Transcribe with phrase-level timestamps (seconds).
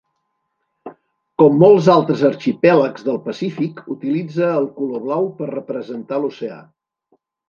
[1.41, 6.59] Com molts altres arxipèlags del Pacífic, utilitza el color blau per representar l'oceà.